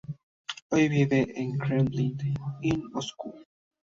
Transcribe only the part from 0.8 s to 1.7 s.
vive en el